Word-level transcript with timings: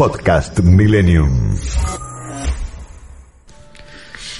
Podcast 0.00 0.60
Millennium. 0.60 1.54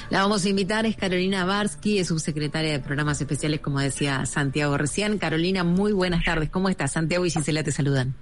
La 0.09 0.23
vamos 0.23 0.47
a 0.47 0.49
invitar, 0.49 0.87
es 0.87 0.97
Carolina 0.97 1.45
Barsky, 1.45 1.99
es 1.99 2.09
subsecretaria 2.09 2.73
de 2.73 2.81
Programas 2.81 3.21
Especiales, 3.21 3.61
como 3.61 3.79
decía 3.79 4.25
Santiago 4.25 4.79
recién. 4.79 5.19
Carolina, 5.19 5.63
muy 5.63 5.93
buenas 5.93 6.25
tardes. 6.25 6.49
¿Cómo 6.49 6.71
estás? 6.71 6.93
Santiago 6.93 7.27
y 7.27 7.31
Gisela 7.31 7.63
te 7.63 7.73
saludan. 7.73 8.15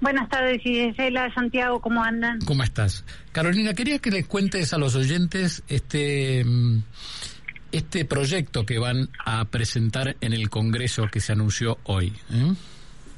Buenas 0.00 0.28
tardes, 0.28 0.62
Gisela, 0.62 1.34
Santiago, 1.34 1.80
¿cómo 1.80 2.00
andan? 2.00 2.38
¿Cómo 2.42 2.62
estás? 2.62 3.04
Carolina, 3.32 3.74
quería 3.74 3.98
que 3.98 4.12
les 4.12 4.28
cuentes 4.28 4.72
a 4.72 4.78
los 4.78 4.94
oyentes 4.94 5.64
este, 5.66 6.44
mm, 6.44 6.82
este 7.72 8.04
proyecto 8.04 8.64
que 8.64 8.78
van 8.78 9.08
a 9.24 9.46
presentar 9.46 10.16
en 10.20 10.32
el 10.32 10.48
Congreso 10.48 11.08
que 11.10 11.18
se 11.18 11.32
anunció 11.32 11.78
hoy. 11.82 12.12
¿eh? 12.30 12.54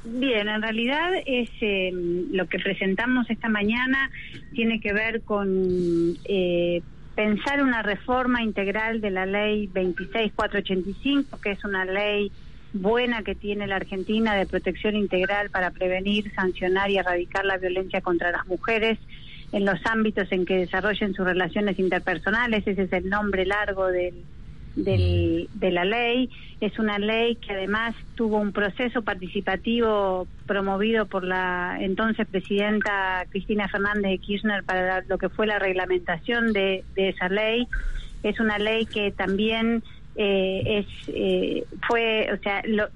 Bien, 0.03 0.49
en 0.49 0.61
realidad 0.61 1.11
es 1.25 1.49
eh, 1.61 1.91
lo 2.31 2.47
que 2.47 2.57
presentamos 2.57 3.29
esta 3.29 3.49
mañana 3.49 4.09
tiene 4.53 4.79
que 4.79 4.93
ver 4.93 5.21
con 5.21 6.17
eh, 6.25 6.81
pensar 7.13 7.61
una 7.61 7.83
reforma 7.83 8.41
integral 8.41 8.99
de 8.99 9.11
la 9.11 9.27
ley 9.27 9.67
26485, 9.67 11.39
que 11.39 11.51
es 11.51 11.63
una 11.63 11.85
ley 11.85 12.31
buena 12.73 13.21
que 13.21 13.35
tiene 13.35 13.67
la 13.67 13.75
Argentina 13.75 14.35
de 14.35 14.47
protección 14.47 14.95
integral 14.95 15.51
para 15.51 15.69
prevenir, 15.69 16.33
sancionar 16.33 16.89
y 16.89 16.97
erradicar 16.97 17.45
la 17.45 17.57
violencia 17.57 18.01
contra 18.01 18.31
las 18.31 18.47
mujeres 18.47 18.97
en 19.51 19.65
los 19.65 19.79
ámbitos 19.85 20.31
en 20.31 20.45
que 20.45 20.57
desarrollen 20.57 21.13
sus 21.13 21.25
relaciones 21.25 21.77
interpersonales. 21.77 22.65
Ese 22.65 22.83
es 22.83 22.93
el 22.93 23.07
nombre 23.07 23.45
largo 23.45 23.87
del, 23.87 24.15
del, 24.75 25.49
de 25.53 25.71
la 25.71 25.85
ley. 25.85 26.29
Es 26.59 26.77
una 26.79 26.99
ley 26.99 27.35
que 27.35 27.53
además 27.53 27.95
tuvo 28.15 28.37
un 28.37 28.51
proceso 28.51 29.01
participativo 29.01 30.27
promovido 30.45 31.05
por 31.05 31.23
la 31.23 31.77
entonces 31.79 32.27
presidenta 32.27 33.25
Cristina 33.29 33.67
Fernández 33.67 34.11
de 34.11 34.17
Kirchner 34.19 34.63
para 34.63 35.01
lo 35.01 35.17
que 35.17 35.29
fue 35.29 35.47
la 35.47 35.59
reglamentación 35.59 36.53
de, 36.53 36.83
de 36.95 37.09
esa 37.09 37.29
ley. 37.29 37.67
Es 38.23 38.39
una 38.39 38.59
ley 38.59 38.85
que 38.85 39.11
también 39.11 39.83
eh, 40.15 40.63
es 40.79 40.85
eh, 41.15 41.65
fue 41.87 42.29
o 42.33 42.43
sea 42.43 42.61
lo, 42.65 42.89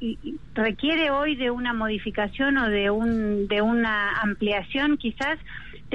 requiere 0.54 1.12
hoy 1.12 1.38
de 1.38 1.50
una 1.50 1.72
modificación 1.72 2.58
o 2.58 2.70
de 2.70 2.90
un 2.90 3.48
de 3.48 3.62
una 3.62 4.20
ampliación 4.20 4.98
quizás 4.98 5.40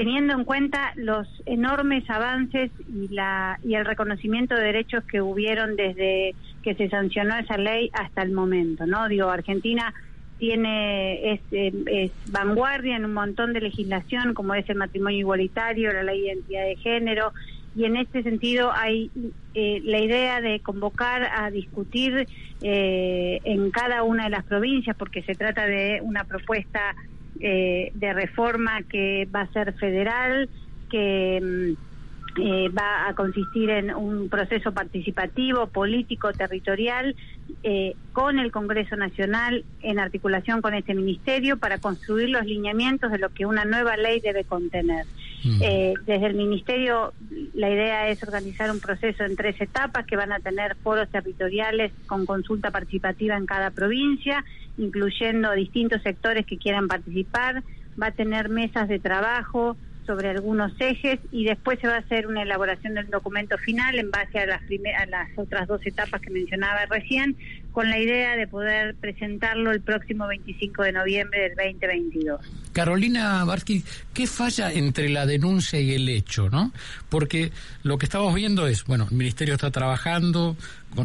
teniendo 0.01 0.33
en 0.33 0.45
cuenta 0.45 0.93
los 0.97 1.29
enormes 1.45 2.09
avances 2.09 2.71
y 2.89 3.09
la 3.09 3.59
y 3.63 3.75
el 3.75 3.85
reconocimiento 3.85 4.55
de 4.55 4.63
derechos 4.63 5.05
que 5.05 5.21
hubieron 5.21 5.77
desde 5.77 6.35
que 6.63 6.75
se 6.75 6.89
sancionó 6.89 7.37
esa 7.37 7.59
ley 7.59 7.91
hasta 7.93 8.23
el 8.23 8.33
momento 8.33 8.87
no 8.87 9.09
digo 9.09 9.29
Argentina 9.29 9.93
tiene 10.39 11.35
es, 11.35 11.41
eh, 11.53 11.73
es, 11.87 12.13
vanguardia 12.33 12.97
en 12.97 13.05
un 13.05 13.13
montón 13.13 13.53
de 13.53 13.61
legislación 13.61 14.33
como 14.33 14.55
es 14.55 14.67
el 14.71 14.77
matrimonio 14.77 15.19
igualitario 15.19 15.93
la 15.93 16.03
ley 16.03 16.23
de 16.23 16.27
identidad 16.29 16.65
de 16.65 16.77
género 16.77 17.35
y 17.77 17.85
en 17.85 17.97
este 17.97 18.23
sentido 18.23 18.73
hay 18.73 19.11
eh, 19.55 19.81
la 19.85 19.99
idea 20.01 20.41
de 20.41 20.61
convocar 20.61 21.29
a 21.33 21.51
discutir 21.51 22.27
eh, 22.63 23.41
en 23.45 23.71
cada 23.71 24.03
una 24.03 24.25
de 24.25 24.31
las 24.31 24.45
provincias, 24.45 24.97
porque 24.97 25.23
se 25.23 25.35
trata 25.35 25.67
de 25.67 26.01
una 26.03 26.25
propuesta 26.25 26.97
eh, 27.41 27.91
de 27.95 28.13
reforma 28.13 28.83
que 28.83 29.27
va 29.35 29.43
a 29.43 29.53
ser 29.53 29.73
federal, 29.75 30.49
que 30.91 31.41
mm, 31.41 31.91
eh, 32.39 32.69
va 32.69 33.09
a 33.09 33.15
consistir 33.15 33.71
en 33.71 33.93
un 33.95 34.29
proceso 34.29 34.73
participativo, 34.73 35.67
político, 35.67 36.33
territorial, 36.33 37.17
eh, 37.63 37.95
con 38.13 38.39
el 38.39 38.53
Congreso 38.53 38.97
Nacional 38.97 39.65
en 39.83 39.99
articulación 39.99 40.63
con 40.63 40.75
este 40.75 40.95
ministerio 40.95 41.57
para 41.57 41.79
construir 41.79 42.29
los 42.31 42.45
lineamientos 42.45 43.11
de 43.11 43.19
lo 43.19 43.31
que 43.31 43.47
una 43.47 43.65
nueva 43.65 43.97
ley 43.97 44.21
debe 44.21 44.45
contener. 44.45 45.07
Eh, 45.45 45.95
desde 46.07 46.27
el 46.27 46.35
Ministerio 46.35 47.15
la 47.55 47.71
idea 47.71 48.09
es 48.09 48.23
organizar 48.23 48.71
un 48.71 48.81
proceso 48.81 49.25
en 49.25 49.37
tres 49.37 49.59
etapas 49.61 50.05
que 50.07 50.17
van 50.17 50.33
a 50.33 50.41
tener 50.41 50.77
foros 50.77 51.09
territoriales 51.11 51.93
con 52.07 52.27
consulta 52.27 52.71
participativa 52.71 53.37
en 53.37 53.47
cada 53.47 53.71
provincia, 53.71 54.45
incluyendo 54.77 55.53
distintos 55.53 56.03
sectores 56.03 56.47
que 56.47 56.59
quieran 56.59 56.89
participar, 56.89 57.63
va 58.01 58.09
a 58.09 58.13
tener 58.13 58.49
mesas 58.49 58.89
de 58.89 58.99
trabajo 58.99 59.77
sobre 60.07 60.31
algunos 60.31 60.73
ejes 60.81 61.19
y 61.31 61.45
después 61.45 61.79
se 61.81 61.87
va 61.87 61.97
a 61.97 61.99
hacer 61.99 62.27
una 62.27 62.43
elaboración 62.43 62.95
del 62.95 63.09
documento 63.09 63.57
final 63.59 63.99
en 63.99 64.11
base 64.11 64.39
a 64.39 64.47
las, 64.47 64.63
a 64.63 65.07
las 65.07 65.29
otras 65.37 65.69
dos 65.69 65.81
etapas 65.85 66.21
que 66.21 66.31
mencionaba 66.31 66.87
recién, 66.87 67.37
con 67.73 67.89
la 67.89 67.99
idea 67.99 68.37
de 68.37 68.47
poder 68.47 68.97
presentarlo 68.97 69.71
el 69.71 69.81
próximo 69.81 70.27
25 70.27 70.83
de 70.83 70.93
noviembre 70.93 71.41
del 71.41 71.55
2022. 71.55 72.41
Carolina 72.73 73.45
Barsky, 73.45 73.85
¿qué 74.13 74.27
falla 74.27 74.73
entre 74.73 75.09
la 75.09 75.27
denuncia 75.27 75.81
y 75.81 75.95
el 75.95 76.09
hecho? 76.09 76.51
¿no? 76.51 76.73
Porque 77.09 77.53
lo 77.83 77.99
que 77.99 78.07
estamos 78.07 78.35
viendo 78.35 78.67
es, 78.67 78.85
bueno, 78.85 79.07
el 79.11 79.17
Ministerio 79.17 79.55
está 79.55 79.71
trabajando, 79.71 80.57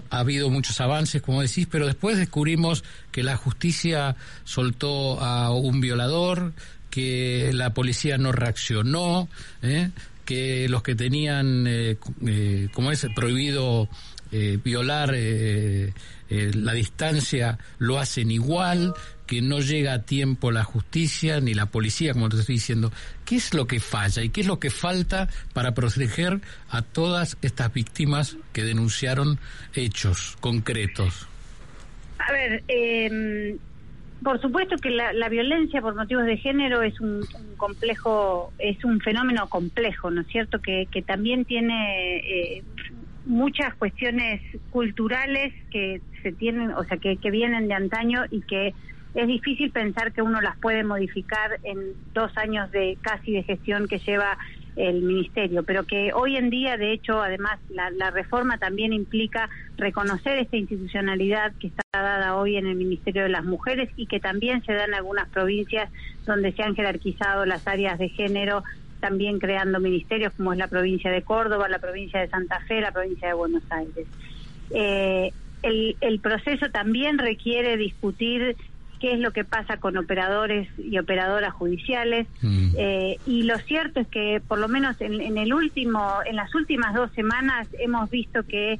ha 0.09 0.19
habido 0.19 0.49
muchos 0.49 0.79
avances, 0.81 1.21
como 1.21 1.41
decís, 1.41 1.67
pero 1.69 1.85
después 1.85 2.17
descubrimos 2.17 2.83
que 3.11 3.23
la 3.23 3.37
justicia 3.37 4.15
soltó 4.43 5.19
a 5.21 5.51
un 5.51 5.81
violador, 5.81 6.53
que 6.95 7.51
la 7.51 7.73
policía 7.73 8.17
no 8.17 8.31
reaccionó, 8.31 9.27
¿eh? 9.61 9.89
que 10.23 10.69
los 10.69 10.81
que 10.81 10.95
tenían, 10.95 11.67
eh, 11.67 11.97
eh, 12.25 12.69
como 12.71 12.89
es, 12.89 13.05
prohibido 13.13 13.89
eh, 14.31 14.57
violar 14.63 15.13
la 16.29 16.73
distancia 16.73 17.59
lo 17.79 17.99
hacen 17.99 18.31
igual, 18.31 18.93
que 19.27 19.41
no 19.41 19.59
llega 19.59 19.91
a 19.91 20.03
tiempo 20.03 20.51
la 20.51 20.63
justicia 20.63 21.41
ni 21.41 21.53
la 21.53 21.65
policía, 21.65 22.13
como 22.13 22.29
te 22.29 22.37
estoy 22.37 22.55
diciendo. 22.55 22.93
¿Qué 23.25 23.35
es 23.35 23.53
lo 23.53 23.67
que 23.67 23.81
falla 23.81 24.23
y 24.23 24.29
qué 24.29 24.39
es 24.39 24.47
lo 24.47 24.57
que 24.57 24.69
falta 24.69 25.27
para 25.51 25.73
proteger 25.73 26.39
a 26.69 26.81
todas 26.81 27.35
estas 27.41 27.73
víctimas 27.73 28.37
que 28.53 28.63
denunciaron 28.63 29.37
hechos 29.73 30.37
concretos? 30.39 31.27
A 32.19 32.31
ver, 32.31 32.63
eh, 32.69 33.57
por 34.25 34.41
supuesto 34.41 34.77
que 34.77 34.89
la, 34.89 35.29
violencia 35.29 35.83
por 35.83 35.93
motivos 35.93 36.25
de 36.25 36.37
género 36.37 36.81
es 36.81 36.99
un, 36.99 37.17
un, 37.17 37.55
complejo, 37.57 38.51
es 38.57 38.83
un 38.83 38.99
fenómeno 38.99 39.47
complejo, 39.47 40.09
¿no 40.09 40.21
es 40.21 40.27
cierto? 40.27 40.59
Que, 40.59 40.87
que 40.91 41.03
también 41.03 41.45
tiene 41.45 42.17
eh, 42.17 42.63
muchas 43.27 43.75
cuestiones 43.75 44.41
culturales 44.71 45.53
que 45.69 46.01
se 46.23 46.31
tienen, 46.31 46.71
o 46.71 46.83
sea, 46.85 46.97
que, 46.97 47.17
que 47.17 47.29
vienen 47.29 47.67
de 47.67 47.75
antaño 47.75 48.23
y 48.31 48.41
que 48.41 48.73
es 49.13 49.27
difícil 49.27 49.69
pensar 49.69 50.11
que 50.11 50.23
uno 50.23 50.41
las 50.41 50.57
puede 50.57 50.83
modificar 50.83 51.59
en 51.61 51.93
dos 52.15 52.35
años 52.35 52.71
de 52.71 52.97
casi 53.01 53.31
de 53.31 53.43
gestión 53.43 53.87
que 53.87 53.99
lleva 53.99 54.39
el 54.75 55.01
ministerio, 55.01 55.63
pero 55.63 55.85
que 55.85 56.11
hoy 56.13 56.35
en 56.35 56.49
día, 56.49 56.77
de 56.77 56.91
hecho, 56.91 57.21
además, 57.21 57.59
la, 57.69 57.89
la, 57.91 58.11
reforma 58.11 58.57
también 58.57 58.91
implica 58.91 59.49
reconocer 59.77 60.37
esta 60.37 60.57
institucionalidad 60.57 61.53
que 61.59 61.67
está 61.67 61.83
dada 61.93 62.35
hoy 62.35 62.57
en 62.57 62.67
el 62.67 62.75
Ministerio 62.75 63.23
de 63.23 63.29
las 63.29 63.45
Mujeres 63.45 63.89
y 63.95 64.05
que 64.07 64.19
también 64.19 64.63
se 64.65 64.73
da 64.73 64.85
en 64.85 64.93
algunas 64.93 65.29
provincias 65.29 65.89
donde 66.25 66.51
se 66.51 66.61
han 66.61 66.75
jerarquizado 66.75 67.45
las 67.45 67.65
áreas 67.67 67.97
de 67.99 68.09
género, 68.09 68.63
también 68.99 69.39
creando 69.39 69.79
ministerios 69.79 70.33
como 70.35 70.51
es 70.51 70.59
la 70.59 70.67
provincia 70.67 71.09
de 71.09 71.21
Córdoba, 71.21 71.69
la 71.69 71.79
provincia 71.79 72.19
de 72.19 72.27
Santa 72.27 72.59
Fe, 72.61 72.81
la 72.81 72.91
provincia 72.91 73.29
de 73.29 73.33
Buenos 73.33 73.63
Aires. 73.69 74.07
Eh, 74.71 75.31
el, 75.63 75.95
el 76.01 76.19
proceso 76.19 76.69
también 76.69 77.17
requiere 77.17 77.77
discutir 77.77 78.57
qué 78.99 79.13
es 79.13 79.19
lo 79.19 79.31
que 79.31 79.43
pasa 79.43 79.77
con 79.77 79.97
operadores 79.97 80.67
y 80.77 80.97
operadoras 80.97 81.53
judiciales 81.53 82.27
mm. 82.41 82.69
eh, 82.77 83.17
y 83.25 83.43
lo 83.43 83.57
cierto 83.59 83.99
es 83.99 84.07
que 84.07 84.41
por 84.47 84.59
lo 84.59 84.67
menos 84.67 84.99
en, 85.01 85.21
en, 85.21 85.37
el 85.37 85.53
último 85.53 86.19
en 86.25 86.35
las 86.35 86.53
últimas 86.55 86.93
dos 86.93 87.11
semanas 87.11 87.67
hemos 87.79 88.09
visto 88.09 88.43
que 88.43 88.79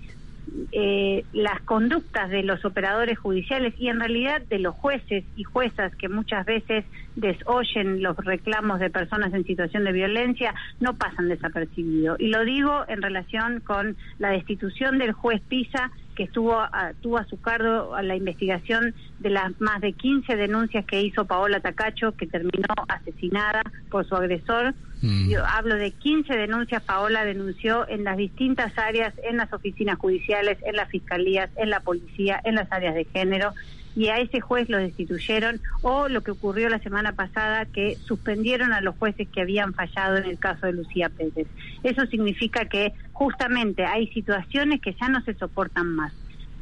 eh, 0.71 1.25
las 1.33 1.61
conductas 1.61 2.29
de 2.29 2.43
los 2.43 2.63
operadores 2.65 3.17
judiciales 3.17 3.73
y 3.77 3.89
en 3.89 3.99
realidad 3.99 4.41
de 4.41 4.59
los 4.59 4.75
jueces 4.75 5.23
y 5.35 5.43
juezas 5.43 5.95
que 5.95 6.07
muchas 6.07 6.45
veces 6.45 6.85
desoyen 7.15 8.01
los 8.03 8.15
reclamos 8.17 8.79
de 8.79 8.89
personas 8.89 9.33
en 9.33 9.43
situación 9.45 9.83
de 9.83 9.91
violencia 9.91 10.53
no 10.79 10.95
pasan 10.95 11.29
desapercibidos. 11.29 12.19
Y 12.19 12.27
lo 12.27 12.45
digo 12.45 12.85
en 12.87 13.01
relación 13.01 13.59
con 13.59 13.97
la 14.19 14.29
destitución 14.29 14.97
del 14.97 15.13
juez 15.13 15.41
Pisa 15.47 15.91
que 16.15 16.23
estuvo 16.23 16.53
a, 16.59 16.93
tuvo 17.01 17.17
a 17.17 17.25
su 17.25 17.39
cargo 17.39 17.93
a 17.93 18.01
la 18.01 18.15
investigación 18.15 18.95
de 19.19 19.29
las 19.29 19.59
más 19.59 19.81
de 19.81 19.93
15 19.93 20.35
denuncias 20.35 20.85
que 20.85 21.01
hizo 21.01 21.25
Paola 21.25 21.59
Tacacho, 21.59 22.13
que 22.13 22.25
terminó 22.25 22.67
asesinada 22.87 23.61
por 23.89 24.07
su 24.07 24.15
agresor. 24.15 24.73
Mm. 25.01 25.29
Yo 25.29 25.45
hablo 25.45 25.75
de 25.75 25.91
15 25.91 26.33
denuncias, 26.35 26.81
Paola 26.83 27.25
denunció 27.25 27.87
en 27.87 28.03
las 28.03 28.17
distintas 28.17 28.77
áreas, 28.77 29.13
en 29.23 29.37
las 29.37 29.51
oficinas 29.53 29.99
judiciales, 29.99 30.57
en 30.65 30.75
las 30.75 30.89
fiscalías, 30.89 31.49
en 31.57 31.69
la 31.69 31.81
policía, 31.81 32.41
en 32.43 32.55
las 32.55 32.71
áreas 32.71 32.95
de 32.95 33.05
género 33.05 33.53
y 33.95 34.09
a 34.09 34.17
ese 34.17 34.41
juez 34.41 34.69
lo 34.69 34.77
destituyeron 34.77 35.61
o 35.81 36.09
lo 36.09 36.21
que 36.21 36.31
ocurrió 36.31 36.69
la 36.69 36.79
semana 36.79 37.13
pasada 37.13 37.65
que 37.65 37.95
suspendieron 38.05 38.73
a 38.73 38.81
los 38.81 38.95
jueces 38.95 39.27
que 39.29 39.41
habían 39.41 39.73
fallado 39.73 40.17
en 40.17 40.25
el 40.25 40.37
caso 40.37 40.67
de 40.67 40.73
Lucía 40.73 41.09
Pérez. 41.09 41.47
Eso 41.83 42.05
significa 42.07 42.65
que 42.65 42.93
justamente 43.13 43.85
hay 43.85 44.07
situaciones 44.07 44.81
que 44.81 44.95
ya 44.99 45.07
no 45.07 45.21
se 45.21 45.33
soportan 45.35 45.87
más 45.95 46.13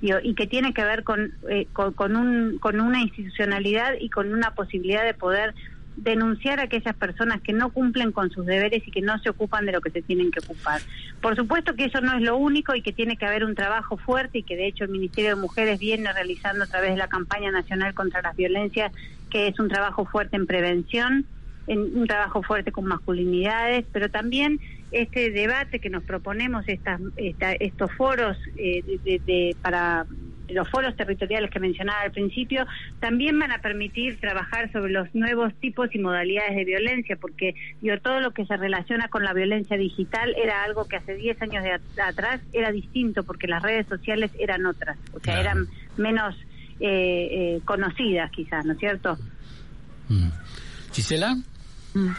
y 0.02 0.36
que 0.36 0.48
tiene 0.48 0.74
que 0.74 0.84
ver 0.84 1.04
con, 1.04 1.32
eh, 1.50 1.66
con, 1.72 1.94
con, 1.94 2.18
un, 2.18 2.58
con 2.60 2.82
una 2.82 3.02
institucionalidad 3.02 3.94
y 4.00 4.10
con 4.10 4.34
una 4.34 4.52
posibilidad 4.52 5.06
de 5.06 5.14
poder 5.14 5.56
denunciar 5.96 6.60
a 6.60 6.64
aquellas 6.64 6.96
personas 6.96 7.42
que 7.42 7.54
no 7.54 7.72
cumplen 7.72 8.12
con 8.12 8.32
sus 8.32 8.46
deberes 8.46 8.88
y 8.88 8.92
que 8.92 9.02
no 9.02 9.18
se 9.20 9.30
ocupan 9.30 9.66
de 9.66 9.72
lo 9.72 9.82
que 9.82 9.92
se 9.92 10.02
tienen 10.02 10.32
que 10.32 10.40
ocupar. 10.40 10.82
Por 11.22 11.36
supuesto 11.36 11.76
que 11.76 11.86
eso 11.86 12.02
no 12.02 12.16
es 12.16 12.22
lo 12.22 12.38
único 12.38 12.76
y 12.76 12.82
que 12.82 12.94
tiene 12.94 13.18
que 13.18 13.26
haber 13.26 13.44
un 13.44 13.56
trabajo 13.56 13.98
fuerte 13.98 14.40
y 14.40 14.44
que 14.44 14.56
de 14.56 14.68
hecho 14.68 14.86
el 14.86 14.90
Ministerio 14.92 15.36
de 15.36 15.42
Mujeres 15.42 15.80
viene 15.80 16.12
realizando 16.12 16.64
a 16.64 16.68
través 16.68 16.92
de 16.92 16.98
la 16.98 17.08
campaña 17.08 17.52
nacional 17.52 17.94
contra 17.94 18.22
las 18.22 18.36
violencias, 18.36 18.92
que 19.30 19.48
es 19.48 19.60
un 19.60 19.70
trabajo 19.70 20.06
fuerte 20.06 20.36
en 20.36 20.48
prevención, 20.48 21.26
en 21.68 21.80
un 21.80 22.08
trabajo 22.08 22.44
fuerte 22.44 22.72
con 22.72 22.86
masculinidades, 22.86 23.86
pero 23.92 24.10
también 24.10 24.60
este 24.92 25.32
debate 25.32 25.80
que 25.80 25.90
nos 25.90 26.04
proponemos, 26.04 26.68
estas, 26.68 27.02
estos 27.16 27.92
foros 27.94 28.38
eh, 28.58 28.84
de, 29.04 29.56
para 29.62 30.06
los 30.50 30.70
foros 30.70 30.96
territoriales 30.96 31.50
que 31.50 31.60
mencionaba 31.60 32.02
al 32.02 32.12
principio, 32.12 32.66
también 33.00 33.38
van 33.40 33.52
a 33.52 33.60
permitir 33.60 34.20
trabajar 34.20 34.72
sobre 34.72 34.92
los 34.92 35.14
nuevos 35.16 35.54
tipos 35.56 35.94
y 35.94 36.00
modalidades 36.00 36.56
de 36.56 36.66
violencia, 36.66 37.16
porque 37.16 37.56
todo 38.02 38.20
lo 38.20 38.32
que 38.32 38.46
se 38.46 38.58
relaciona 38.58 39.08
con 39.08 39.24
la 39.24 39.34
violencia 39.34 39.78
digital 39.78 40.36
era 40.42 40.64
algo 40.64 40.86
que 40.86 40.98
hace 40.98 41.16
10 41.16 41.42
años 41.42 41.64
de 41.64 42.02
atrás 42.02 42.42
era 42.52 42.72
distinto, 42.72 43.24
porque 43.24 43.48
las 43.48 43.64
redes 43.64 43.88
sociales 43.88 44.32
eran 44.40 44.66
otras, 44.66 44.98
o 45.14 45.20
sea, 45.20 45.40
eran 45.40 45.68
menos 45.98 46.36
eh, 46.80 47.28
eh, 47.32 47.62
conocidas 47.66 48.32
quizás, 48.32 48.66
¿no 48.66 48.74
es 48.74 48.80
cierto? 48.80 49.18
Mm. 50.10 50.30
Gisela. 50.92 51.36
Mm. 51.94 52.10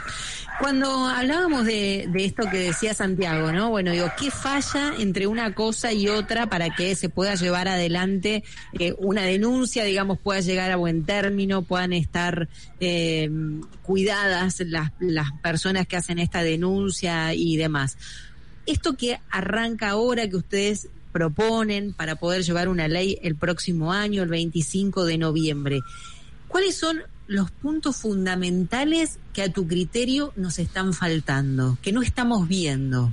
Cuando 0.60 1.06
hablábamos 1.08 1.66
de, 1.66 2.08
esto 2.14 2.48
que 2.48 2.58
decía 2.58 2.94
Santiago, 2.94 3.50
¿no? 3.50 3.70
Bueno, 3.70 3.90
digo, 3.90 4.06
¿qué 4.16 4.30
falla 4.30 4.94
entre 4.98 5.26
una 5.26 5.52
cosa 5.52 5.92
y 5.92 6.08
otra 6.08 6.48
para 6.48 6.70
que 6.70 6.94
se 6.94 7.08
pueda 7.08 7.34
llevar 7.34 7.66
adelante 7.66 8.44
eh, 8.78 8.94
una 8.98 9.22
denuncia, 9.22 9.82
digamos, 9.82 10.18
pueda 10.20 10.40
llegar 10.40 10.70
a 10.70 10.76
buen 10.76 11.04
término, 11.04 11.62
puedan 11.62 11.92
estar 11.92 12.48
eh, 12.78 13.28
cuidadas 13.82 14.60
las, 14.60 14.92
las 15.00 15.32
personas 15.42 15.88
que 15.88 15.96
hacen 15.96 16.20
esta 16.20 16.44
denuncia 16.44 17.34
y 17.34 17.56
demás? 17.56 17.98
Esto 18.64 18.96
que 18.96 19.18
arranca 19.30 19.90
ahora, 19.90 20.28
que 20.28 20.36
ustedes 20.36 20.88
proponen 21.10 21.94
para 21.94 22.14
poder 22.14 22.44
llevar 22.44 22.68
una 22.68 22.86
ley 22.86 23.18
el 23.22 23.34
próximo 23.34 23.92
año, 23.92 24.22
el 24.22 24.28
25 24.28 25.04
de 25.04 25.18
noviembre, 25.18 25.80
¿cuáles 26.46 26.76
son 26.76 27.02
los 27.26 27.50
puntos 27.50 27.96
fundamentales 27.96 29.18
que 29.32 29.42
a 29.42 29.52
tu 29.52 29.66
criterio 29.66 30.32
nos 30.36 30.58
están 30.58 30.92
faltando, 30.92 31.78
que 31.82 31.92
no 31.92 32.02
estamos 32.02 32.48
viendo? 32.48 33.12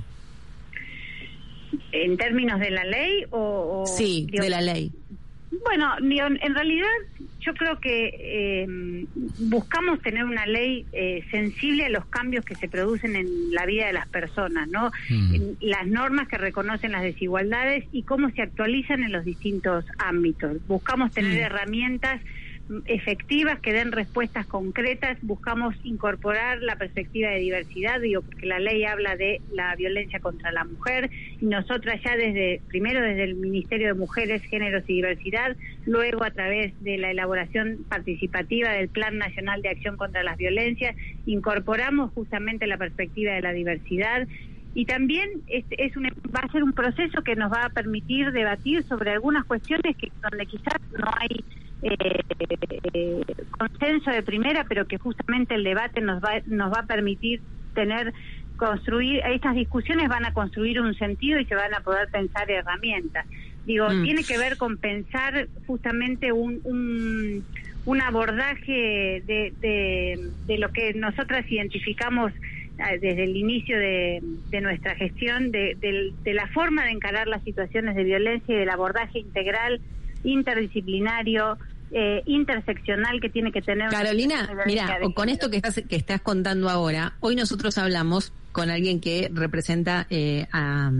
¿En 1.92 2.16
términos 2.16 2.60
de 2.60 2.70
la 2.70 2.84
ley 2.84 3.24
o...? 3.30 3.84
sí, 3.86 4.26
de 4.30 4.50
la 4.50 4.60
ley. 4.60 4.92
Bueno, 5.64 5.94
en 6.00 6.54
realidad 6.54 6.88
yo 7.40 7.54
creo 7.54 7.78
que 7.78 8.10
eh, 8.18 9.06
buscamos 9.38 10.00
tener 10.00 10.24
una 10.24 10.46
ley 10.46 10.86
eh, 10.92 11.24
sensible 11.30 11.86
a 11.86 11.88
los 11.88 12.06
cambios 12.06 12.44
que 12.44 12.54
se 12.54 12.68
producen 12.68 13.16
en 13.16 13.52
la 13.52 13.66
vida 13.66 13.86
de 13.86 13.92
las 13.92 14.08
personas, 14.08 14.68
¿no? 14.68 14.90
Mm. 15.10 15.56
Las 15.60 15.86
normas 15.86 16.28
que 16.28 16.38
reconocen 16.38 16.92
las 16.92 17.02
desigualdades 17.02 17.84
y 17.92 18.04
cómo 18.04 18.30
se 18.30 18.42
actualizan 18.42 19.02
en 19.02 19.12
los 19.12 19.24
distintos 19.24 19.84
ámbitos. 19.98 20.56
Buscamos 20.68 21.12
tener 21.12 21.34
mm. 21.34 21.44
herramientas 21.44 22.22
efectivas 22.86 23.60
que 23.60 23.72
den 23.72 23.92
respuestas 23.92 24.46
concretas. 24.46 25.18
Buscamos 25.22 25.74
incorporar 25.82 26.62
la 26.62 26.76
perspectiva 26.76 27.30
de 27.30 27.40
diversidad, 27.40 28.00
digo, 28.00 28.22
porque 28.22 28.46
la 28.46 28.58
ley 28.58 28.84
habla 28.84 29.16
de 29.16 29.40
la 29.52 29.74
violencia 29.76 30.20
contra 30.20 30.52
la 30.52 30.64
mujer 30.64 31.10
y 31.40 31.46
nosotras 31.46 32.00
ya 32.04 32.16
desde, 32.16 32.60
primero 32.68 33.00
desde 33.00 33.24
el 33.24 33.34
Ministerio 33.34 33.88
de 33.88 33.94
Mujeres, 33.94 34.42
Géneros 34.44 34.84
y 34.86 34.94
Diversidad, 34.94 35.56
luego 35.84 36.24
a 36.24 36.30
través 36.30 36.72
de 36.80 36.98
la 36.98 37.10
elaboración 37.10 37.84
participativa 37.88 38.70
del 38.70 38.88
Plan 38.88 39.18
Nacional 39.18 39.62
de 39.62 39.70
Acción 39.70 39.96
contra 39.96 40.22
las 40.22 40.36
Violencias, 40.36 40.96
incorporamos 41.26 42.12
justamente 42.12 42.66
la 42.66 42.78
perspectiva 42.78 43.32
de 43.32 43.42
la 43.42 43.52
diversidad 43.52 44.26
y 44.74 44.86
también 44.86 45.28
es, 45.48 45.64
es 45.70 45.96
un, 45.96 46.04
va 46.04 46.40
a 46.40 46.52
ser 46.52 46.62
un 46.62 46.72
proceso 46.72 47.22
que 47.22 47.36
nos 47.36 47.52
va 47.52 47.66
a 47.66 47.68
permitir 47.68 48.32
debatir 48.32 48.82
sobre 48.84 49.10
algunas 49.10 49.44
cuestiones 49.44 49.96
que 49.96 50.10
donde 50.22 50.46
quizás 50.46 50.80
no 50.98 51.10
hay 51.20 51.44
eh, 51.82 53.22
consenso 53.50 54.10
de 54.10 54.22
primera, 54.22 54.64
pero 54.68 54.86
que 54.86 54.98
justamente 54.98 55.54
el 55.54 55.64
debate 55.64 56.00
nos 56.00 56.22
va, 56.22 56.40
nos 56.46 56.72
va 56.72 56.80
a 56.80 56.86
permitir 56.86 57.40
tener, 57.74 58.12
construir, 58.56 59.20
estas 59.26 59.54
discusiones 59.54 60.08
van 60.08 60.24
a 60.24 60.32
construir 60.32 60.80
un 60.80 60.94
sentido 60.94 61.40
y 61.40 61.44
se 61.46 61.54
van 61.54 61.74
a 61.74 61.80
poder 61.80 62.08
pensar 62.10 62.50
herramientas. 62.50 63.26
Digo, 63.66 63.88
mm. 63.88 64.02
tiene 64.02 64.24
que 64.24 64.38
ver 64.38 64.56
con 64.56 64.76
pensar 64.76 65.48
justamente 65.66 66.32
un, 66.32 66.60
un, 66.64 67.44
un 67.84 68.00
abordaje 68.00 69.22
de, 69.26 69.52
de, 69.60 70.30
de 70.46 70.58
lo 70.58 70.70
que 70.72 70.94
nosotras 70.94 71.44
identificamos 71.50 72.32
eh, 72.78 72.98
desde 72.98 73.24
el 73.24 73.36
inicio 73.36 73.78
de, 73.78 74.20
de 74.50 74.60
nuestra 74.60 74.94
gestión, 74.94 75.50
de, 75.52 75.76
de, 75.80 76.34
la 76.34 76.48
forma 76.48 76.84
de 76.84 76.92
encarar 76.92 77.28
las 77.28 77.42
situaciones 77.44 77.94
de 77.94 78.02
violencia 78.02 78.54
y 78.54 78.58
del 78.58 78.70
abordaje 78.70 79.18
integral, 79.18 79.80
interdisciplinario, 80.24 81.58
eh, 81.92 82.22
interseccional 82.26 83.20
que 83.20 83.28
tiene 83.28 83.52
que 83.52 83.62
tener. 83.62 83.90
Carolina, 83.90 84.48
mira, 84.66 84.98
con 85.14 85.28
esto 85.28 85.50
que 85.50 85.56
estás, 85.56 85.82
que 85.88 85.96
estás 85.96 86.20
contando 86.20 86.68
ahora, 86.68 87.14
hoy 87.20 87.36
nosotros 87.36 87.78
hablamos 87.78 88.32
con 88.52 88.70
alguien 88.70 89.00
que 89.00 89.30
representa 89.32 90.06
eh, 90.10 90.46
a 90.52 90.90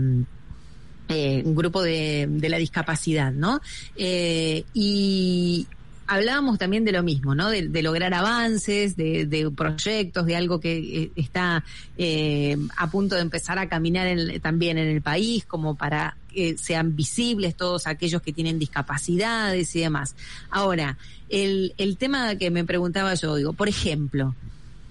eh, 1.09 1.41
un 1.45 1.55
grupo 1.55 1.81
de, 1.81 2.27
de, 2.29 2.49
la 2.49 2.57
discapacidad, 2.57 3.31
¿no? 3.31 3.59
y 3.95 5.67
hablábamos 6.07 6.57
también 6.57 6.85
de 6.85 6.91
lo 6.91 7.03
mismo, 7.03 7.35
¿no? 7.35 7.49
De, 7.49 7.83
lograr 7.83 8.13
avances, 8.13 8.95
de, 8.95 9.51
proyectos, 9.55 10.25
de 10.25 10.35
algo 10.35 10.59
que 10.59 10.77
eh, 10.77 11.11
está 11.15 11.63
eh, 11.97 12.57
a 12.77 12.89
punto 12.89 13.15
de 13.15 13.21
empezar 13.21 13.59
a 13.59 13.67
caminar 13.67 14.07
también 14.41 14.77
en 14.77 14.87
el 14.87 15.01
país, 15.01 15.45
como 15.45 15.75
para 15.75 16.17
que 16.33 16.57
sean 16.57 16.95
visibles 16.95 17.55
todos 17.55 17.87
aquellos 17.87 18.21
que 18.21 18.33
tienen 18.33 18.59
discapacidades 18.59 19.75
y 19.75 19.81
demás. 19.81 20.15
Ahora, 20.49 20.97
el, 21.29 21.73
el 21.77 21.97
tema 21.97 22.35
que 22.35 22.51
me 22.51 22.63
preguntaba 22.65 23.13
yo, 23.13 23.35
digo, 23.35 23.53
por 23.53 23.69
ejemplo, 23.69 24.35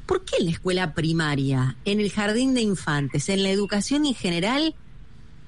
¿por 0.06 0.24
qué 0.24 0.36
en 0.38 0.46
la 0.46 0.50
escuela 0.52 0.94
primaria, 0.94 1.76
en 1.84 2.00
el 2.00 2.10
jardín 2.10 2.54
de 2.54 2.62
infantes, 2.62 3.28
en 3.28 3.42
la 3.42 3.50
educación 3.50 4.06
en 4.06 4.14
general, 4.14 4.74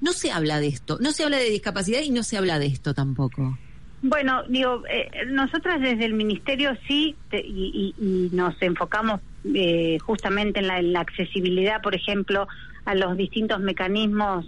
no 0.01 0.13
se 0.13 0.31
habla 0.31 0.59
de 0.59 0.67
esto? 0.67 0.97
No 0.99 1.11
se 1.11 1.23
habla 1.23 1.37
de 1.37 1.49
discapacidad 1.49 2.01
y 2.01 2.09
no 2.11 2.23
se 2.23 2.37
habla 2.37 2.59
de 2.59 2.67
esto 2.67 2.93
tampoco. 2.93 3.57
Bueno, 4.01 4.43
digo, 4.47 4.83
eh, 4.87 5.09
nosotras 5.29 5.81
desde 5.81 6.05
el 6.05 6.13
Ministerio 6.13 6.77
sí 6.87 7.15
y, 7.31 7.95
nos 8.31 8.53
enfocamos 8.61 9.19
eh, 9.53 9.97
justamente 9.99 10.59
en 10.59 10.93
la, 10.93 10.99
accesibilidad, 10.99 11.81
por 11.81 11.95
ejemplo, 11.95 12.47
a 12.85 12.93
los 12.93 13.17
distintos 13.17 13.59
mecanismos 13.61 14.45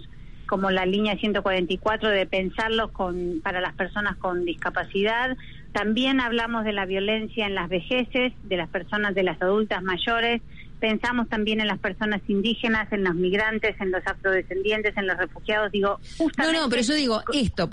como 0.48 0.70
la 0.70 0.86
línea 0.86 1.16
144 1.16 2.08
de 2.08 2.26
pensarlos 2.26 2.90
con, 2.90 3.40
para 3.42 3.60
las 3.60 3.74
personas 3.74 4.16
con 4.16 4.44
discapacidad. 4.44 5.36
También 5.72 6.20
hablamos 6.20 6.64
de 6.64 6.72
la 6.72 6.86
violencia 6.86 7.46
en 7.46 7.54
las 7.54 7.68
vejeces, 7.68 8.32
de 8.42 8.56
las 8.56 8.68
personas, 8.68 9.14
de 9.14 9.22
las 9.22 9.40
adultas 9.40 9.82
mayores, 9.82 10.42
pensamos 10.78 11.28
también 11.28 11.60
en 11.60 11.66
las 11.66 11.78
personas 11.78 12.22
indígenas, 12.28 12.90
en 12.92 13.04
los 13.04 13.14
migrantes, 13.14 13.76
en 13.80 13.90
los 13.90 14.04
afrodescendientes, 14.06 14.96
en 14.96 15.06
los 15.06 15.16
refugiados, 15.18 15.70
digo, 15.72 15.98
justamente... 16.16 16.56
No, 16.56 16.64
no, 16.64 16.70
pero 16.70 16.82
yo 16.82 16.94
digo 16.94 17.22
esto, 17.32 17.68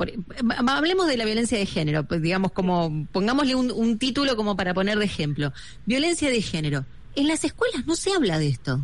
hablemos 0.68 1.08
de 1.08 1.18
la 1.18 1.26
violencia 1.26 1.58
de 1.58 1.66
género, 1.66 2.04
pues 2.04 2.22
digamos 2.22 2.52
como, 2.52 3.08
pongámosle 3.12 3.56
un, 3.56 3.72
un 3.72 3.98
título 3.98 4.36
como 4.36 4.56
para 4.56 4.74
poner 4.74 4.98
de 4.98 5.06
ejemplo, 5.06 5.54
violencia 5.86 6.30
de 6.30 6.42
género. 6.42 6.86
En 7.16 7.28
las 7.28 7.44
escuelas 7.44 7.86
no 7.86 7.96
se 7.96 8.12
habla 8.12 8.40
de 8.40 8.50
esto. 8.50 8.82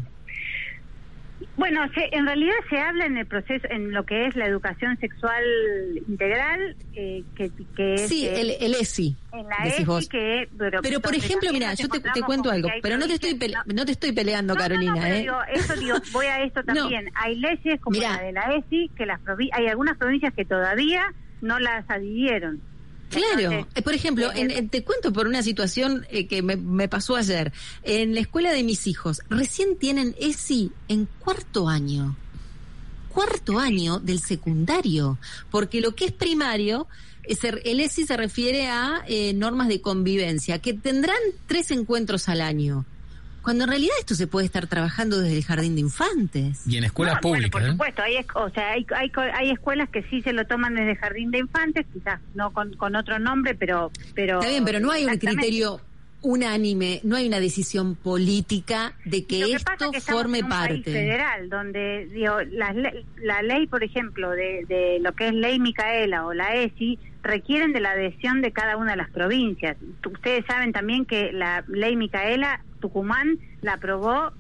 Bueno, 1.58 1.82
en 1.96 2.26
realidad 2.26 2.56
se 2.70 2.78
habla 2.78 3.06
en 3.06 3.18
el 3.18 3.26
proceso, 3.26 3.68
en 3.70 3.92
lo 3.92 4.06
que 4.06 4.26
es 4.26 4.36
la 4.36 4.46
educación 4.46 4.98
sexual 4.98 5.44
integral, 6.08 6.76
eh, 6.94 7.24
que, 7.36 7.52
que 7.76 7.96
es... 7.96 8.08
Sí, 8.08 8.26
el, 8.28 8.52
el 8.60 8.74
ESI. 8.76 9.18
En 9.34 9.48
la 9.48 9.58
ESI, 9.68 10.08
que... 10.08 10.50
Pero, 10.82 11.02
por 11.02 11.14
ejemplo, 11.14 11.52
mira, 11.52 11.74
yo 11.74 11.90
te, 11.90 12.22
cuento 12.22 12.50
algo, 12.50 12.70
pero 12.82 12.98
no 12.98 13.06
te 13.06 13.14
estoy 13.14 13.38
no, 13.74 13.86
te 13.86 13.92
estoy 13.92 14.14
peleando, 14.14 14.56
Carolina. 14.56 14.96
No, 14.96 15.06
¿eh? 15.06 15.20
digo, 15.20 15.38
eso 15.54 15.76
digo, 15.76 15.98
voy 16.14 16.26
a 16.28 16.44
esto 16.44 16.64
también. 16.64 17.10
Hay 17.16 17.36
leyes 17.36 17.80
como 17.82 18.00
la 18.00 18.22
de 18.22 18.32
la 18.32 18.56
ESI, 18.56 18.90
que 18.96 19.06
las 19.06 19.20
hay 19.54 19.68
algunas 19.68 19.98
provincias 19.98 20.34
que 20.34 20.46
todavía 20.46 21.14
no 21.42 21.60
las 21.60 21.90
adhirieron. 21.90 22.62
Claro, 23.12 23.68
eh, 23.76 23.82
por 23.82 23.94
ejemplo, 23.94 24.32
en, 24.34 24.70
te 24.70 24.84
cuento 24.84 25.12
por 25.12 25.28
una 25.28 25.44
situación 25.44 26.06
eh, 26.10 26.28
que 26.28 26.42
me, 26.42 26.88
pasó 26.88 27.16
ayer. 27.16 27.52
En 27.84 28.16
la 28.16 28.22
escuela 28.22 28.52
de 28.52 28.64
mis 28.64 28.88
hijos, 28.88 29.22
recién 29.30 29.78
tienen 29.78 30.16
ESI 30.20 30.72
en 30.88 31.08
cuarto 31.20 31.68
año. 31.68 32.16
Cuarto 33.10 33.60
año 33.60 34.00
del 34.00 34.22
secundario, 34.22 35.18
porque 35.50 35.82
lo 35.82 35.94
que 35.94 36.06
es 36.06 36.12
primario, 36.14 36.88
el 37.24 37.80
ESI 37.82 38.06
se 38.06 38.16
refiere 38.18 38.68
a 38.68 39.04
eh, 39.08 39.34
normas 39.34 39.68
de 39.68 39.82
convivencia, 39.82 40.60
que 40.60 40.74
tendrán 40.74 41.20
tres 41.48 41.72
encuentros 41.72 42.30
al 42.30 42.40
año. 42.40 42.86
Cuando 43.42 43.64
en 43.64 43.70
realidad 43.70 43.96
esto 44.00 44.16
se 44.16 44.28
puede 44.28 44.46
estar 44.46 44.68
trabajando 44.68 45.20
desde 45.20 45.38
el 45.38 45.44
jardín 45.44 45.76
de 45.76 45.82
infantes. 45.82 46.62
Y 46.68 46.78
en 46.78 46.84
escuelas 46.84 47.20
públicas. 47.20 47.50
por 47.52 47.64
¿eh? 47.64 47.72
supuesto, 47.72 48.02
hay, 48.02 48.18
o 48.36 48.50
sea, 48.50 48.72
hay, 48.72 48.86
hay, 48.96 49.12
hay, 49.34 49.52
escuelas 49.52 49.90
que 49.90 50.04
sí 50.04 50.22
se 50.22 50.34
lo 50.34 50.46
toman 50.46 50.76
desde 50.76 50.92
el 50.92 50.98
jardín 50.98 51.32
de 51.32 51.40
infantes, 51.40 51.86
quizás 51.92 52.20
no 52.36 52.52
con, 52.54 52.76
con 52.76 52.96
otro 52.96 53.20
nombre, 53.20 53.56
pero, 53.56 53.92
pero... 54.14 54.40
Está 54.40 54.50
bien, 54.50 54.66
pero 54.66 54.80
no 54.80 54.92
hay 54.92 55.06
un 55.06 55.18
criterio 55.18 55.82
unánime, 56.22 57.02
no 57.04 57.16
hay 57.16 57.28
una 57.28 57.40
decisión 57.40 57.96
política 57.96 58.94
de 59.06 59.26
que 59.26 59.54
esto 59.54 59.92
forme 60.02 60.40
en 60.40 60.46
un 60.46 60.52
parte. 60.52 60.74
País 60.74 60.86
federal, 60.86 61.50
donde 61.50 62.06
digo, 62.12 62.38
la, 62.52 62.74
la 63.18 63.42
ley, 63.42 63.68
por 63.68 63.84
ejemplo, 63.84 64.30
de, 64.30 64.66
de 64.68 65.00
lo 65.02 65.14
que 65.14 65.30
es 65.30 65.34
ley 65.34 65.60
Micaela 65.60 66.26
o 66.26 66.34
la 66.34 66.56
ESI, 66.56 67.00
requieren 67.24 67.74
de 67.74 67.80
la 67.80 67.92
adhesión 67.92 68.42
de 68.42 68.52
cada 68.52 68.78
una 68.78 68.92
de 68.92 68.98
las 68.98 69.10
provincias. 69.10 69.78
Ustedes 70.06 70.46
saben 70.46 70.74
también 70.74 71.06
que 71.06 71.32
la 71.32 71.64
ley 71.68 71.96
Micaela, 71.96 72.62
Tucumán, 72.80 73.38
la 73.62 73.74
aprobó 73.74 74.32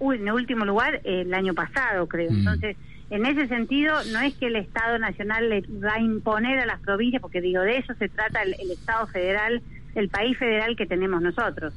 en 0.00 0.30
último 0.30 0.64
lugar 0.64 1.00
el 1.04 1.34
año 1.34 1.54
pasado, 1.54 2.06
creo. 2.06 2.30
Mm. 2.30 2.38
Entonces, 2.38 2.76
en 3.10 3.24
ese 3.24 3.48
sentido, 3.48 3.94
no 4.12 4.20
es 4.20 4.34
que 4.34 4.46
el 4.46 4.56
Estado 4.56 4.98
Nacional 4.98 5.48
le 5.48 5.62
va 5.62 5.94
a 5.94 6.00
imponer 6.00 6.58
a 6.58 6.66
las 6.66 6.80
provincias, 6.80 7.22
porque 7.22 7.40
digo, 7.40 7.62
de 7.62 7.78
eso 7.78 7.94
se 7.94 8.08
trata 8.08 8.42
el, 8.42 8.54
Estado 8.70 9.06
federal, 9.06 9.62
el 9.94 10.08
país 10.08 10.36
federal 10.36 10.76
que 10.76 10.86
tenemos 10.86 11.22
nosotros. 11.22 11.72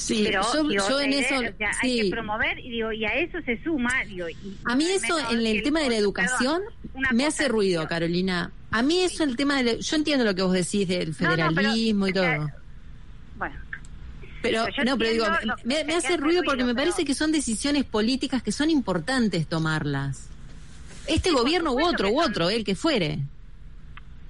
Sí, 0.00 0.22
pero 0.24 0.42
yo, 0.70 1.00
en 1.00 1.12
eso 1.12 1.34
hay 1.82 2.02
que 2.02 2.10
promover 2.10 2.58
y 2.58 2.70
digo 2.70 2.90
y 2.90 3.04
a 3.04 3.14
eso 3.18 3.38
se 3.44 3.62
suma 3.62 3.92
digo 4.06 4.26
a 4.64 4.74
mí 4.74 4.86
eso 4.90 5.18
en 5.30 5.46
el 5.46 5.62
tema 5.62 5.80
de 5.80 5.90
la 5.90 5.96
educación 5.96 6.62
me 7.12 7.26
hace 7.26 7.48
ruido 7.48 7.86
Carolina. 7.86 8.50
A 8.70 8.82
mí 8.82 9.00
eso 9.00 9.24
el 9.24 9.36
tema 9.36 9.62
de 9.62 9.80
yo 9.80 9.96
entiendo 9.96 10.24
lo 10.24 10.34
que 10.34 10.42
vos 10.42 10.52
decís 10.52 10.88
del 10.88 11.14
federalismo 11.14 12.08
y 12.08 12.12
todo. 12.12 12.50
bueno. 13.36 13.56
Pero, 14.42 14.64
no, 14.86 14.96
pero 14.96 15.10
digo, 15.10 15.26
me, 15.64 15.94
hace 15.94 16.16
ruido 16.16 16.42
porque 16.42 16.64
me 16.64 16.74
parece 16.74 17.04
que 17.04 17.14
son 17.14 17.30
decisiones 17.30 17.84
políticas 17.84 18.42
que 18.42 18.52
son 18.52 18.70
importantes 18.70 19.46
tomarlas. 19.46 20.28
Este 21.06 21.30
gobierno 21.30 21.72
u 21.72 21.84
otro, 21.84 22.10
u 22.10 22.22
otro, 22.22 22.48
el 22.48 22.64
que 22.64 22.74
fuere. 22.74 23.18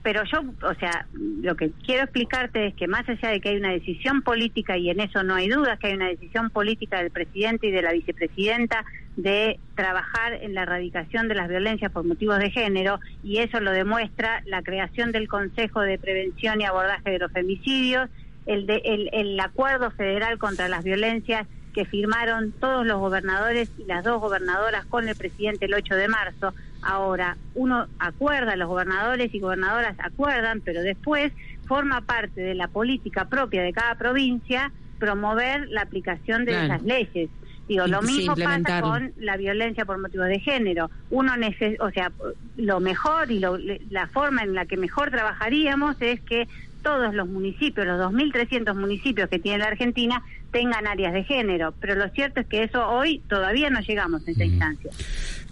Pero 0.03 0.23
yo, 0.25 0.41
o 0.63 0.75
sea, 0.77 1.07
lo 1.13 1.57
que 1.57 1.73
quiero 1.85 2.05
explicarte 2.05 2.69
es 2.69 2.75
que 2.75 2.89
más 2.89 3.07
allá 3.07 3.29
de 3.29 3.41
que 3.41 3.51
hay 3.51 3.57
una 3.57 3.73
decisión 3.73 4.23
política, 4.23 4.79
y 4.79 4.89
en 4.89 5.01
eso 5.01 5.23
no 5.23 5.35
hay 5.35 5.49
dudas, 5.49 5.79
que 5.79 5.89
hay 5.89 5.95
una 5.95 6.09
decisión 6.09 6.49
política 6.49 6.99
del 7.03 7.11
presidente 7.11 7.67
y 7.67 7.71
de 7.71 7.83
la 7.83 7.93
vicepresidenta 7.93 8.85
de 9.17 9.61
trabajar 9.75 10.35
en 10.41 10.55
la 10.55 10.63
erradicación 10.63 11.29
de 11.29 11.35
las 11.35 11.49
violencias 11.49 11.93
por 11.93 12.05
motivos 12.05 12.39
de 12.39 12.51
género, 12.51 12.99
y 13.23 13.39
eso 13.39 13.61
lo 13.61 13.73
demuestra 13.73 14.43
la 14.47 14.63
creación 14.63 15.13
del 15.13 15.29
Consejo 15.29 15.81
de 15.81 15.99
Prevención 15.99 16.61
y 16.61 16.65
Abordaje 16.65 17.11
de 17.11 17.19
los 17.19 17.33
Femicidios, 17.33 18.09
el, 18.47 18.67
de, 18.67 18.81
el, 19.13 19.39
acuerdo 19.39 19.91
federal 19.91 20.39
contra 20.39 20.69
las 20.69 20.83
violencias 20.83 21.47
que 21.73 21.85
firmaron 21.85 22.53
todos 22.53 22.87
los 22.87 22.99
gobernadores 22.99 23.71
y 23.79 23.85
las 23.85 24.05
dos 24.05 24.21
gobernadoras 24.21 24.85
con 24.87 25.09
el 25.09 25.17
presidente 25.17 25.67
el 25.67 25.75
8 25.75 25.95
de 25.95 26.09
marzo. 26.09 26.55
Ahora, 26.83 27.37
uno 27.55 27.87
acuerda, 27.99 28.57
los 28.57 28.69
gobernadores 28.69 29.35
y 29.35 29.41
gobernadoras 29.41 29.97
acuerdan, 29.99 30.61
pero 30.61 30.83
después 30.83 31.33
forma 31.67 32.01
parte 32.01 32.41
de 32.41 32.55
la 32.55 32.69
política 32.69 33.27
propia 33.27 33.63
de 33.63 33.73
cada 33.73 33.95
provincia 33.95 34.73
promover 34.99 35.69
la 35.69 35.83
aplicación 35.83 36.45
de 36.45 36.53
esas 36.53 36.83
leyes. 36.83 37.31
Digo, 37.69 37.87
lo 37.87 38.03
mismo 38.03 38.35
pasa 38.35 38.83
con 38.83 39.13
la 39.17 39.37
violencia 39.37 39.85
por 39.85 39.99
motivos 39.99 40.27
de 40.27 40.41
género. 40.41 40.91
Uno 41.09 41.33
o 41.79 41.91
sea, 41.91 42.11
lo 42.57 42.81
mejor 42.81 43.31
y 43.31 43.39
lo, 43.39 43.57
la 43.91 44.09
forma 44.09 44.43
en 44.43 44.55
la 44.55 44.67
que 44.67 44.77
mejor 44.77 45.11
trabajaríamos 45.13 45.95
es 46.01 46.21
que 46.21 46.49
todos 46.83 47.15
los 47.15 47.29
municipios, 47.29 47.87
los 47.87 48.01
2.300 48.13 48.75
municipios 48.75 49.29
que 49.29 49.39
tiene 49.39 49.59
la 49.59 49.67
Argentina, 49.69 50.23
tengan 50.51 50.87
áreas 50.87 51.13
de 51.13 51.25
género. 51.25 51.75
Pero 51.81 51.95
lo 51.95 52.09
cierto 52.11 52.41
es 52.41 52.47
que 52.47 52.65
eso 52.65 52.87
hoy 52.87 53.21
todavía 53.29 53.71
no 53.71 53.81
llegamos 53.81 54.27
a 54.27 54.31
esa 54.31 54.45
instancia. 54.45 54.91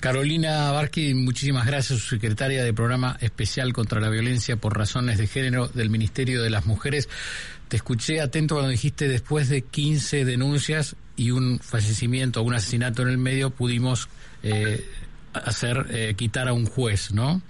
Carolina 0.00 0.70
Barqui, 0.70 1.14
muchísimas 1.14 1.66
gracias, 1.66 2.00
secretaria 2.02 2.62
de 2.62 2.72
Programa 2.72 3.16
Especial 3.20 3.72
contra 3.72 4.00
la 4.00 4.08
Violencia 4.10 4.56
por 4.56 4.76
Razones 4.76 5.18
de 5.18 5.26
Género 5.26 5.68
del 5.68 5.90
Ministerio 5.90 6.42
de 6.42 6.50
las 6.50 6.66
Mujeres. 6.66 7.08
Te 7.68 7.76
escuché 7.76 8.20
atento 8.20 8.54
cuando 8.54 8.70
dijiste 8.70 9.08
después 9.08 9.48
de 9.48 9.62
15 9.62 10.24
denuncias 10.24 10.96
y 11.16 11.32
un 11.32 11.58
fallecimiento 11.58 12.40
o 12.40 12.44
un 12.44 12.54
asesinato 12.54 13.02
en 13.02 13.08
el 13.08 13.18
medio, 13.18 13.50
pudimos 13.50 14.08
eh, 14.42 14.86
hacer 15.32 15.86
eh, 15.90 16.14
quitar 16.16 16.48
a 16.48 16.52
un 16.52 16.66
juez, 16.66 17.12
¿no? 17.12 17.42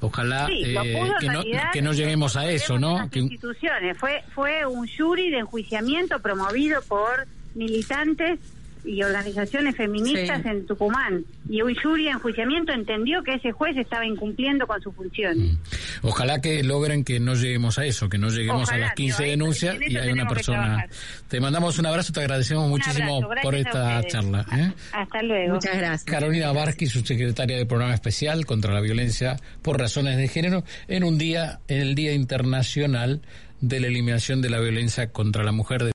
Ojalá 0.00 0.48
eh, 0.50 0.74
que, 1.20 1.28
no, 1.28 1.42
que, 1.72 1.82
no, 1.82 1.92
lleguemos 1.92 2.36
a 2.36 2.50
eso, 2.50 2.78
¿no? 2.78 3.08
Que... 3.08 3.20
Instituciones. 3.20 3.96
Fue, 3.96 4.24
fue 4.34 4.66
un 4.66 4.88
jury 4.88 5.30
de 5.30 5.38
enjuiciamiento 5.38 6.18
promovido 6.20 6.82
por 6.82 7.26
militantes 7.54 8.40
y 8.84 9.02
organizaciones 9.02 9.76
feministas 9.76 10.44
en 10.44 10.66
Tucumán. 10.66 11.24
Y 11.48 11.62
un 11.62 11.74
jury 11.74 12.04
de 12.04 12.10
enjuiciamiento 12.10 12.72
entendió 12.72 13.22
que 13.22 13.34
ese 13.34 13.52
juez 13.52 13.76
estaba 13.76 14.06
incumpliendo 14.06 14.66
con 14.66 14.80
su 14.82 14.92
función. 14.92 15.38
Mm. 15.38 15.58
Ojalá 16.02 16.40
que 16.40 16.62
logren 16.62 17.04
que 17.04 17.20
no 17.20 17.34
lleguemos 17.34 17.78
a 17.78 17.84
eso, 17.84 18.08
que 18.08 18.18
no 18.18 18.28
lleguemos 18.28 18.70
a 18.70 18.78
las 18.78 18.94
15 18.94 19.24
denuncias 19.24 19.76
y 19.86 19.96
hay 19.96 20.12
una 20.12 20.26
persona. 20.26 20.86
Te 21.28 21.40
mandamos 21.40 21.78
un 21.78 21.86
abrazo, 21.86 22.12
te 22.12 22.20
agradecemos 22.20 22.68
muchísimo 22.68 23.20
por 23.42 23.54
esta 23.54 24.02
charla. 24.06 24.44
¿eh? 24.56 24.72
Hasta 24.92 25.22
luego. 25.22 25.54
Muchas 25.54 25.76
gracias. 25.76 26.04
Carolina 26.04 26.52
Barqui, 26.52 26.86
subsecretaria 26.86 27.56
del 27.56 27.66
Programa 27.66 27.94
Especial 27.94 28.46
contra 28.46 28.72
la 28.72 28.80
Violencia 28.80 29.36
por 29.62 29.78
Razones 29.78 30.16
de 30.16 30.28
Género, 30.28 30.64
en 30.88 31.04
un 31.04 31.18
día, 31.18 31.60
en 31.68 31.80
el 31.80 31.94
Día 31.94 32.12
Internacional 32.12 33.22
de 33.60 33.80
la 33.80 33.86
Eliminación 33.86 34.42
de 34.42 34.50
la 34.50 34.58
Violencia 34.58 35.10
contra 35.10 35.44
la 35.44 35.52
Mujer. 35.52 35.92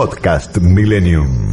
Podcast 0.00 0.56
Millennium. 0.62 1.52